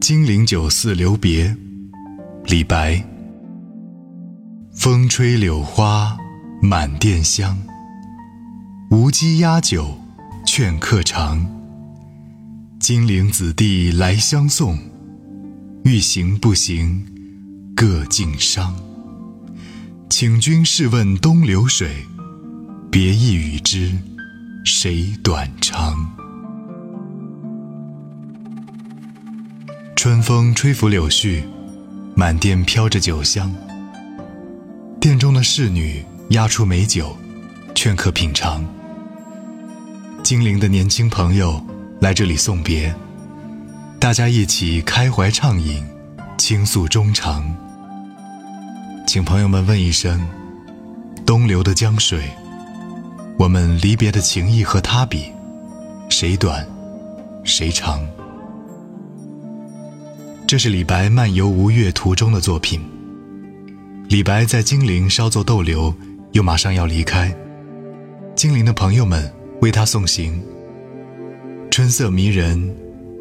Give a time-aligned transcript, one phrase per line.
[0.00, 1.54] 金陵酒肆留别，
[2.46, 3.04] 李白。
[4.72, 6.16] 风吹柳花
[6.62, 7.58] 满店香，
[8.90, 10.00] 无鸡压酒
[10.46, 11.46] 劝客尝。
[12.80, 14.78] 金陵子弟来相送，
[15.84, 17.04] 欲行不行
[17.76, 18.72] 各尽觞。
[20.08, 22.06] 请君试问东流水，
[22.90, 23.92] 别意与之
[24.64, 26.10] 谁短长？
[30.10, 31.40] 春风吹拂柳絮，
[32.16, 33.54] 满店飘着酒香。
[35.00, 37.16] 店中的侍女压出美酒，
[37.76, 38.66] 劝客品尝。
[40.24, 41.64] 金陵的年轻朋友
[42.00, 42.92] 来这里送别，
[44.00, 45.86] 大家一起开怀畅饮，
[46.36, 47.48] 倾诉衷肠。
[49.06, 50.20] 请朋友们问一声：
[51.24, 52.28] 东流的江水，
[53.38, 55.30] 我们离别的情谊和它比，
[56.08, 56.66] 谁短，
[57.44, 58.04] 谁长？
[60.50, 62.80] 这是李白漫游吴越途中的作品。
[64.08, 65.94] 李白在金陵稍作逗留，
[66.32, 67.32] 又马上要离开。
[68.34, 70.42] 金陵的朋友们为他送行。
[71.70, 72.68] 春色迷人，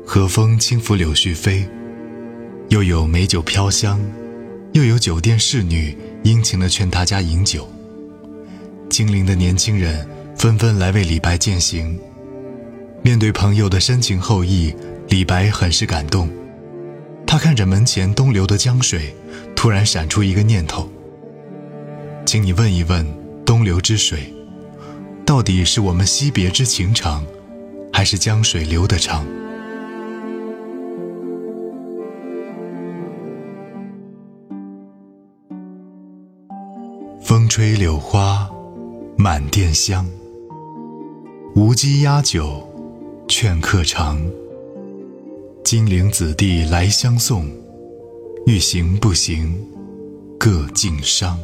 [0.03, 1.63] 和风轻拂柳絮飞，
[2.69, 4.01] 又有美酒飘香，
[4.73, 7.69] 又有酒店侍女殷勤地劝大家饮酒。
[8.89, 10.03] 金陵的年轻人
[10.35, 11.95] 纷纷来为李白饯行。
[13.03, 14.73] 面对朋友的深情厚谊，
[15.09, 16.27] 李白很是感动。
[17.31, 19.13] 他看着门前东流的江水，
[19.55, 20.89] 突然闪出一个念头
[22.25, 23.05] ：“请你问一问
[23.45, 24.33] 东流之水，
[25.27, 27.23] 到底是我们惜别之情长，
[27.93, 29.23] 还是江水流得长？”
[37.21, 38.49] 风吹柳花
[39.15, 40.03] 满店香，
[41.53, 42.67] 无鸡压酒
[43.27, 44.19] 劝客尝。
[45.69, 47.47] 金陵子弟来相送，
[48.47, 49.53] 欲行不行
[50.39, 51.35] 各尽觞。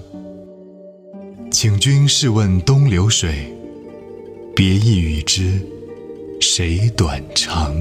[1.52, 3.56] 请君试问东流水，
[4.56, 5.62] 别意与之
[6.42, 7.76] 谁短长？